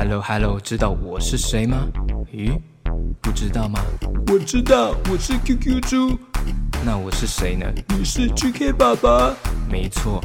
[0.00, 1.76] Hello Hello，知道我是谁吗？
[2.32, 2.56] 咦，
[3.20, 3.80] 不知道吗？
[4.28, 6.16] 我知道，我是 QQ 猪，
[6.84, 7.66] 那我是谁呢？
[7.88, 9.34] 你是 GK 爸爸。
[9.68, 10.22] 没错，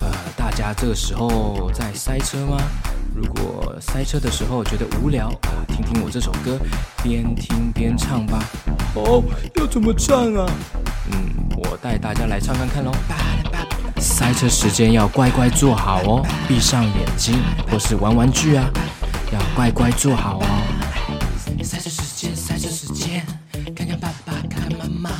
[0.00, 2.58] 呃，大家这个时候在塞车吗？
[3.14, 6.58] 如果塞车的时候觉得无聊啊，听听我这首歌，
[7.02, 8.44] 边听边唱吧。
[8.94, 9.24] 哦，
[9.56, 10.46] 要怎么唱啊？
[11.10, 12.92] 嗯，我带大家来唱看看喽。
[13.96, 17.36] 塞车时间要乖乖坐好哦，闭上眼睛
[17.70, 18.68] 或是玩玩具啊，
[19.34, 20.46] 要乖乖坐好哦。
[21.60, 23.26] 塞车时间，塞车时间，
[23.74, 25.10] 看看爸爸，看看妈妈。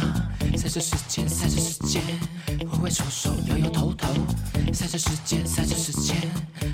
[0.56, 2.00] 塞车时间，塞车时间，
[2.60, 4.06] 挥挥手手，摇摇头头。
[4.72, 6.14] 塞车时间，塞车时间，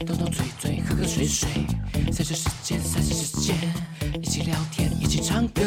[0.07, 1.49] 动动嘴嘴，喝喝水水。
[2.13, 3.57] 塞车时间，塞车时间，
[4.21, 5.63] 一起聊天，一起唱歌，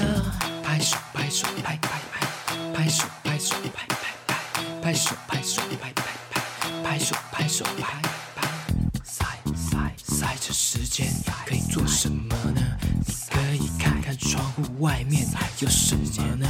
[0.64, 2.28] 拍手拍手拍拍拍，
[2.76, 3.93] 拍手拍手拍拍拍，
[12.38, 12.62] 么呢？
[13.06, 15.26] 你可以看看窗户外面
[15.60, 16.48] 有什么呢？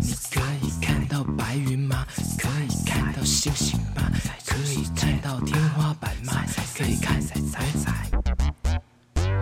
[0.00, 2.06] 你可以看到白云吗？
[2.38, 4.10] 可以看到星星吗？
[4.46, 6.32] 可以看到天花板吗？
[6.76, 8.10] 可以看彩彩彩。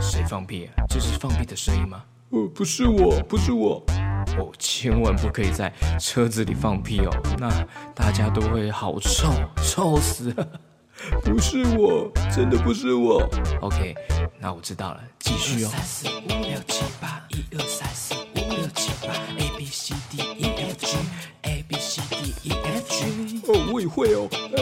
[0.01, 0.85] 谁放屁啊？
[0.89, 2.03] 这是放屁的声音吗？
[2.31, 3.85] 哦，不是我，不是我。
[4.39, 7.51] 哦，千万不可以在车子里放屁哦，那
[7.95, 10.47] 大家都会好臭，臭死了。
[11.25, 13.29] 不是我，真的不是我。
[13.61, 13.95] OK，
[14.39, 15.69] 那我知道了，继续哦。
[15.71, 23.43] 三四五六七八，一二三四五六七八，A B C D E F G，A B C D E F G。
[23.47, 24.29] 哦，我也会哦。
[24.57, 24.59] 呃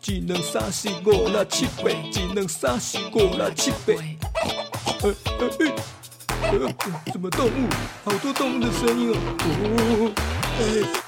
[0.00, 3.92] 技能三四五六七八，技能三四五六七八。
[5.02, 5.68] 呃呃呃
[6.40, 6.52] 呃，
[7.12, 7.68] 什么动物？
[8.04, 9.16] 好多动物的声音哦。
[9.44, 10.12] 哦，
[10.58, 11.07] 哎，啊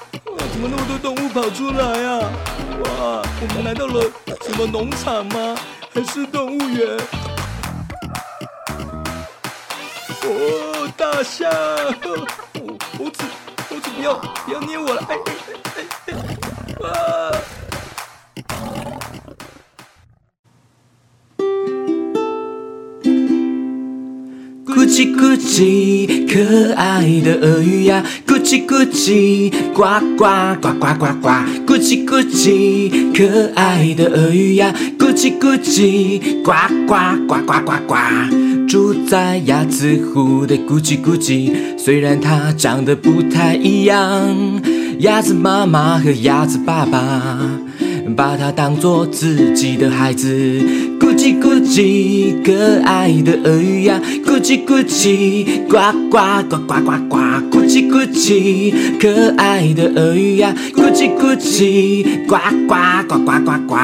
[0.51, 2.19] 怎么那么多动物跑出来啊？
[2.83, 4.03] 哇，我们来到了
[4.41, 5.55] 什么农场吗？
[5.93, 6.97] 还是动物园？
[10.23, 11.49] 哦，大象！
[11.51, 12.27] 哦，
[12.97, 13.23] 猴子，
[13.69, 14.13] 猴子不要
[14.45, 15.01] 不要捏我了！
[15.09, 15.33] 哎哎
[15.75, 16.87] 哎哎哎！
[16.87, 16.91] 啊！
[24.91, 28.03] 叽咕叽，可爱的鳄鱼呀！
[28.27, 29.83] 咕叽咕叽，呱
[30.17, 30.25] 呱
[30.61, 31.29] 呱呱呱呱！
[31.65, 34.75] 咕叽咕叽，可爱的鳄鱼呀！
[34.99, 36.51] 咕叽咕叽，呱
[36.85, 37.95] 呱呱呱呱呱！
[38.67, 44.61] 住在鸭子湖的咕叽咕叽，虽然它长得不太一样，
[44.99, 47.39] 鸭子妈妈和鸭子爸爸
[48.17, 50.90] 把它当做自己的孩子。
[51.01, 53.99] 咕叽咕叽，可爱的鳄鱼呀！
[54.23, 57.17] 咕叽咕叽，呱呱呱呱呱呱！
[57.49, 60.53] 咕叽咕叽，可爱的鳄鱼呀！
[60.75, 62.75] 咕叽咕叽，呱呱
[63.09, 63.75] 呱呱呱呱！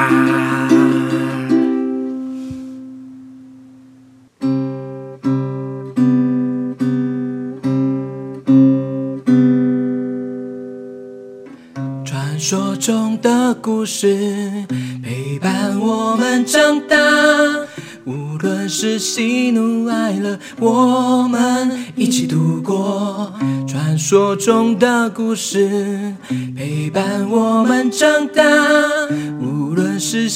[12.04, 14.64] 传说中的故事
[15.28, 16.96] 陪伴我们长大，
[18.06, 23.30] 无论是喜怒哀乐，我们一起度过。
[23.66, 26.14] 传说中的故事。
[26.56, 28.42] 陪伴我们长大，
[29.38, 29.47] 无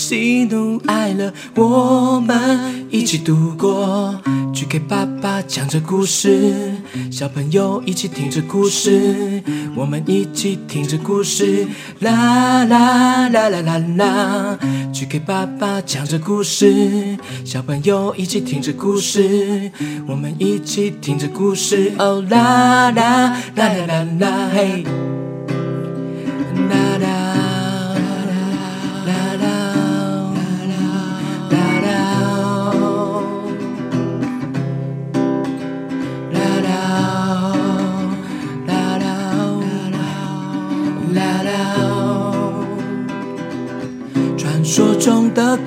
[0.03, 4.21] 喜怒哀乐，我们一起度过。
[4.53, 6.75] 去给爸爸讲着故事，
[7.11, 9.43] 小朋友一起听着故事，
[9.77, 11.67] 我们一起听着故事，
[12.01, 14.59] 啦啦啦啦啦啦。
[14.93, 19.71] 去给爸爸讲着故事，小朋友一起听着故事，
[20.09, 24.85] 我们一起听着故事，哦啦啦啦啦啦啦，嘿，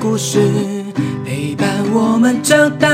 [0.08, 0.40] 故事
[1.26, 2.88] 陪伴我们长大，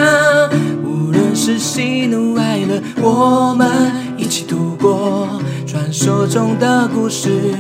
[0.81, 3.69] 无论是喜怒哀乐，我们
[4.17, 5.27] 一起度过。
[5.67, 7.53] 传说中的故事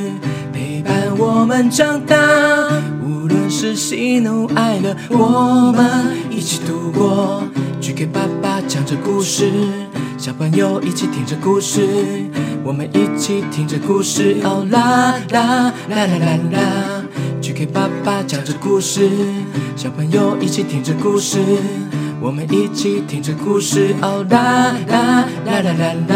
[0.53, 2.15] 陪伴我们长大，
[3.05, 5.85] 无论是喜怒哀乐，我们
[6.31, 7.43] 一起度过。
[7.81, 9.51] 去给爸爸讲着故事，
[10.17, 11.85] 小朋友一起听着故事，
[12.63, 17.00] 我们一起听着故事，哦啦啦啦啦啦啦。
[17.41, 19.09] 去给爸爸讲着故事，
[19.75, 21.39] 小朋友一起听着故事，
[22.21, 26.15] 我们一起听着故事，哦啦啦啦啦啦啦。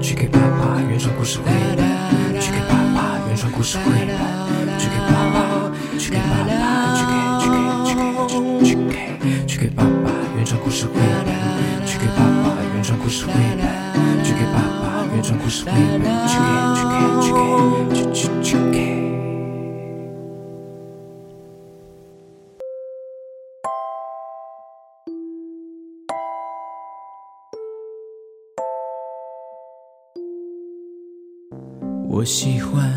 [0.00, 1.44] 去给爸爸原创故事绘
[1.76, 7.56] 本，去给爸爸原创故事绘本，去给爸爸，去给爸爸，去给去给
[7.86, 8.34] 去给去
[8.64, 10.92] 去给去给爸爸原创故事绘
[11.24, 13.64] 本，去给爸爸原创故事绘本，
[14.22, 16.44] 去给爸爸原创故事绘本，去给
[16.74, 17.40] 去给
[17.94, 18.58] 去去去
[32.16, 32.88] 我喜欢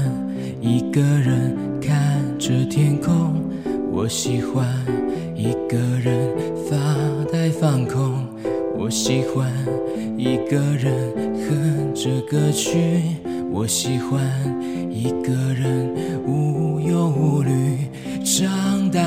[0.62, 3.34] 一个人看着天空，
[3.92, 4.64] 我喜欢
[5.36, 6.32] 一个人
[6.70, 6.78] 发
[7.32, 8.28] 呆放空，
[8.78, 9.52] 我喜欢
[10.20, 10.94] 一个人
[11.34, 12.78] 哼着歌曲，
[13.52, 14.22] 我喜欢
[14.92, 15.90] 一个人
[16.24, 17.52] 无忧无虑。
[18.24, 19.02] 长大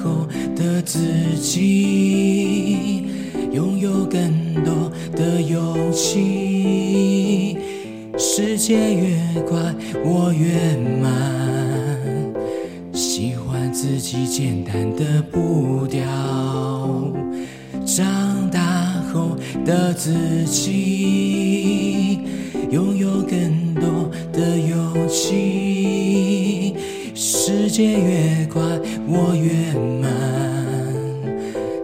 [0.00, 1.00] 后的自
[1.40, 3.02] 己，
[3.50, 6.45] 拥有更多的勇气。
[8.18, 11.12] 世界越快，我越慢。
[12.94, 16.02] 喜欢自己简单的步调。
[17.84, 19.36] 长大后
[19.66, 20.14] 的自
[20.46, 22.20] 己，
[22.70, 26.74] 拥有更多的勇气。
[27.14, 28.62] 世界越快，
[29.06, 30.10] 我越慢。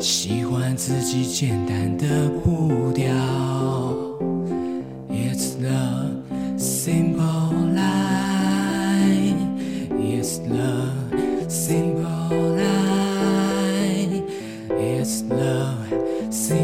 [0.00, 3.41] 喜欢自己简单的步调。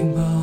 [0.08, 0.37] rainbow.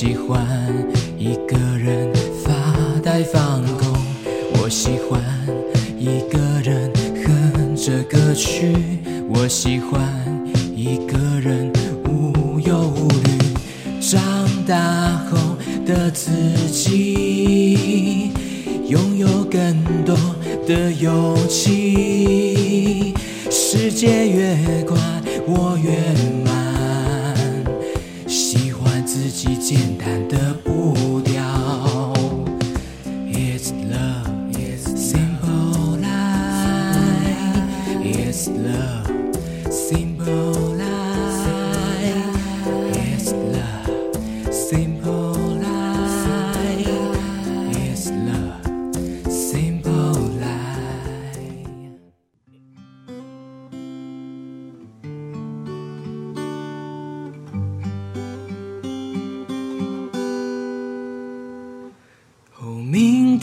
[0.00, 0.46] 喜欢
[1.18, 2.08] 一个人
[2.44, 2.52] 发
[3.02, 3.98] 呆放空，
[4.52, 5.20] 我喜欢
[5.98, 6.92] 一个人
[7.26, 8.76] 哼着歌曲，
[9.28, 10.00] 我喜欢
[10.72, 11.72] 一个人
[12.04, 14.00] 无忧无虑。
[14.00, 16.30] 长大后的自
[16.70, 18.30] 己，
[18.86, 20.16] 拥有更多
[20.64, 23.16] 的勇气。
[23.50, 24.96] 世界越快，
[25.44, 25.90] 我越
[29.60, 30.47] 简单的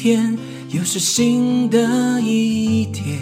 [0.05, 0.37] 天
[0.69, 3.17] 又是新的一天，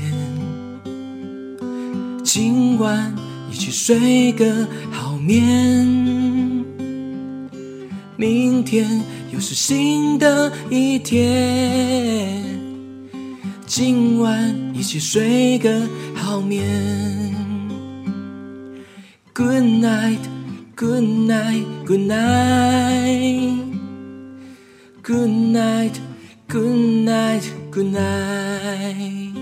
[2.26, 3.16] 今晚
[3.50, 5.88] 一起睡个好眠。
[8.18, 9.02] 明天
[9.32, 12.44] 又是新的一天，
[13.66, 16.66] 今晚一起睡个好眠。
[19.34, 20.20] Good night,
[20.76, 23.64] good night, good night.
[25.02, 25.94] Good night,
[26.54, 29.34] good night, good night.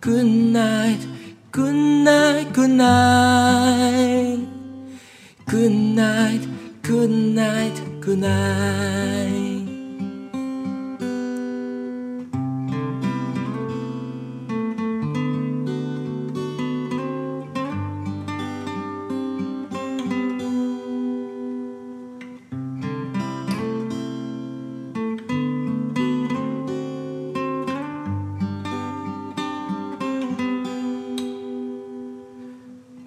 [0.00, 1.00] Good night,
[1.50, 4.38] good night, good night.
[5.46, 6.46] Good night,
[6.82, 9.39] good night, good night.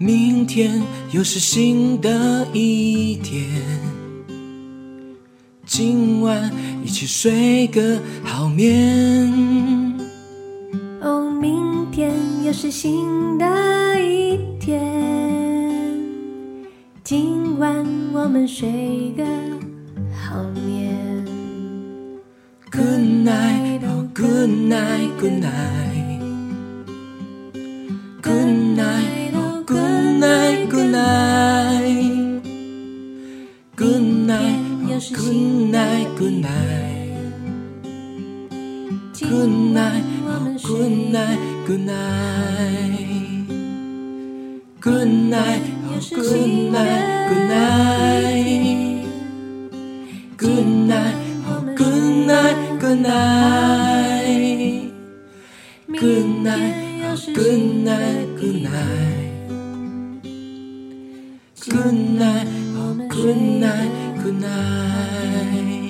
[0.03, 3.41] 明天又是新的一天，
[5.65, 6.51] 今晚
[6.83, 9.31] 一起睡个好眠。
[11.00, 12.12] 哦，明天
[12.43, 13.45] 又是新的
[14.01, 14.77] 一天，
[17.01, 17.74] 今晚
[18.12, 19.24] 我们睡个
[20.13, 20.93] 好眠。
[22.69, 25.92] Good night, oh good night, good night.
[36.24, 37.12] good night.
[39.20, 43.48] Good night, oh, good night, good night.
[44.80, 49.06] Good night, oh, good night, good night.
[50.38, 51.15] Good night,
[51.46, 54.94] oh, good night, good night.
[55.88, 59.32] Good night, oh, good night, good night.
[61.68, 62.48] Good night,
[62.80, 63.92] oh, good night,
[64.24, 65.83] good night.